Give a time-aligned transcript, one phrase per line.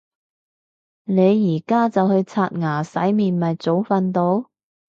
[1.03, 4.49] 你而家就去刷牙洗面咪早瞓到